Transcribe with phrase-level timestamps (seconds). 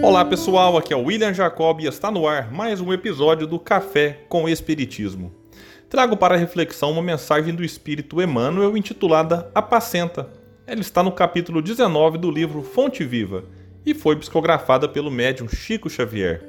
[0.00, 3.58] Olá pessoal, aqui é o William Jacob e está no ar mais um episódio do
[3.58, 5.34] Café com Espiritismo.
[5.90, 10.30] Trago para reflexão uma mensagem do Espírito Emmanuel intitulada Apacenta.
[10.64, 13.44] Ela está no capítulo 19 do livro Fonte Viva
[13.84, 16.42] e foi psicografada pelo médium Chico Xavier.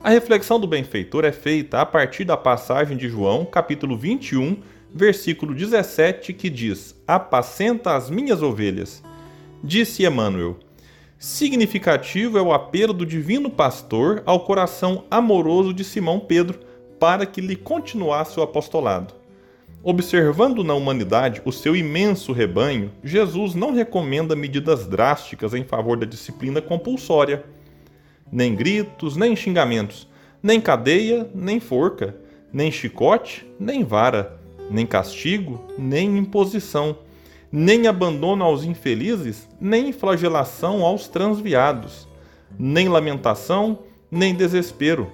[0.00, 4.62] A reflexão do benfeitor é feita a partir da passagem de João, capítulo 21,
[4.94, 9.02] versículo 17, que diz: Apacenta as minhas ovelhas.
[9.64, 10.56] Disse Emmanuel:
[11.18, 16.60] Significativo é o apelo do divino pastor ao coração amoroso de Simão Pedro
[17.00, 19.14] para que lhe continuasse o apostolado.
[19.82, 26.04] Observando na humanidade o seu imenso rebanho, Jesus não recomenda medidas drásticas em favor da
[26.04, 27.44] disciplina compulsória.
[28.30, 30.06] Nem gritos, nem xingamentos,
[30.42, 32.14] nem cadeia, nem forca,
[32.52, 34.38] nem chicote, nem vara,
[34.70, 36.98] nem castigo, nem imposição
[37.58, 42.06] nem abandono aos infelizes, nem flagelação aos transviados,
[42.58, 43.78] nem lamentação,
[44.10, 45.10] nem desespero.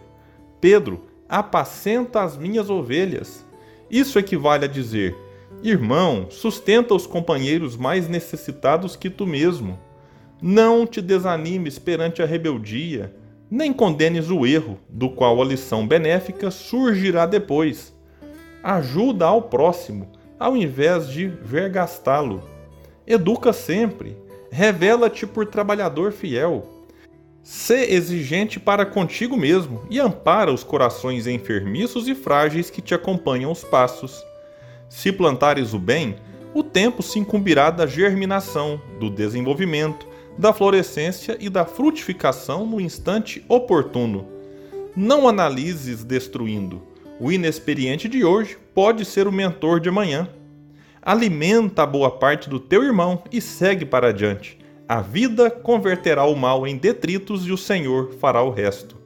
[0.60, 3.46] Pedro, apacenta as minhas ovelhas.
[3.88, 5.16] Isso equivale a dizer:
[5.62, 9.78] Irmão, sustenta os companheiros mais necessitados que tu mesmo.
[10.42, 13.14] Não te desanimes perante a rebeldia,
[13.48, 17.94] nem condenes o erro, do qual a lição benéfica surgirá depois.
[18.64, 20.10] Ajuda ao próximo
[20.42, 22.42] ao invés de vergastá-lo.
[23.06, 24.16] Educa sempre,
[24.50, 26.66] revela-te por trabalhador fiel.
[27.44, 33.52] Sê exigente para contigo mesmo e ampara os corações enfermiços e frágeis que te acompanham
[33.52, 34.20] os passos.
[34.88, 36.16] Se plantares o bem,
[36.52, 43.44] o tempo se incumbirá da germinação, do desenvolvimento, da florescência e da frutificação no instante
[43.48, 44.26] oportuno.
[44.96, 50.28] Não analises destruindo o inexperiente de hoje pode ser o mentor de amanhã.
[51.00, 54.58] Alimenta a boa parte do teu irmão e segue para adiante.
[54.88, 58.96] A vida converterá o mal em detritos e o Senhor fará o resto.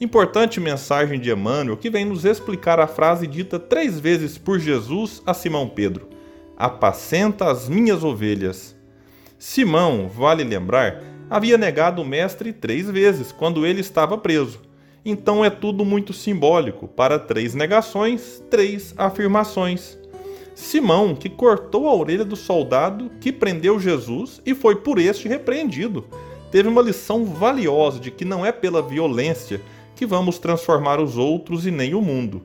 [0.00, 5.22] Importante mensagem de Emmanuel que vem nos explicar a frase dita três vezes por Jesus
[5.24, 6.08] a Simão Pedro:
[6.56, 8.74] Apacenta as minhas ovelhas.
[9.38, 14.71] Simão, vale lembrar, havia negado o Mestre três vezes quando ele estava preso
[15.04, 16.86] então é tudo muito simbólico.
[16.86, 19.98] Para três negações, três afirmações.
[20.54, 26.04] Simão, que cortou a orelha do soldado que prendeu Jesus e foi por este repreendido,
[26.50, 29.60] teve uma lição valiosa de que não é pela violência
[29.96, 32.42] que vamos transformar os outros e nem o mundo.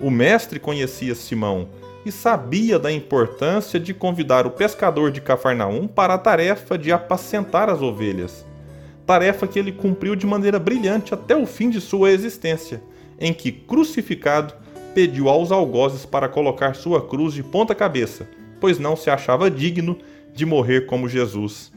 [0.00, 1.68] O mestre conhecia Simão
[2.04, 7.70] e sabia da importância de convidar o pescador de Cafarnaum para a tarefa de apacentar
[7.70, 8.47] as ovelhas
[9.08, 12.82] tarefa que ele cumpriu de maneira brilhante até o fim de sua existência,
[13.18, 14.52] em que, crucificado,
[14.94, 18.28] pediu aos algozes para colocar sua cruz de ponta cabeça,
[18.60, 19.96] pois não se achava digno
[20.34, 21.72] de morrer como Jesus.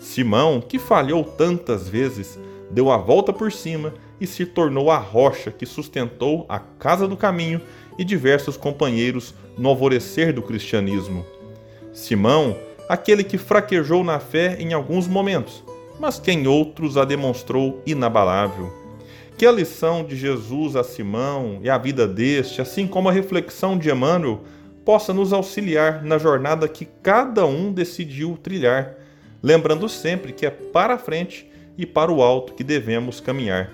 [0.00, 2.40] Simão, que falhou tantas vezes,
[2.72, 7.16] deu a volta por cima e se tornou a rocha que sustentou a Casa do
[7.16, 7.60] Caminho
[7.96, 11.24] e diversos companheiros no alvorecer do cristianismo.
[11.92, 12.56] Simão,
[12.88, 15.62] aquele que fraquejou na fé em alguns momentos,
[15.98, 18.72] mas que em outros a demonstrou inabalável.
[19.36, 23.76] Que a lição de Jesus a Simão e a vida deste, assim como a reflexão
[23.76, 24.42] de Emmanuel,
[24.84, 28.94] possa nos auxiliar na jornada que cada um decidiu trilhar,
[29.42, 33.70] lembrando sempre que é para a frente e para o alto que devemos caminhar.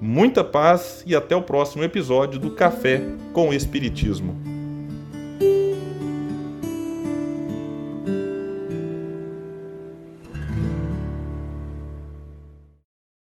[0.00, 4.53] Muita paz e até o próximo episódio do Café com Espiritismo.